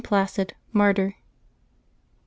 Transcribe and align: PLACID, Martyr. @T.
PLACID, 0.03 0.55
Martyr. 0.73 1.11
@T. 1.13 1.15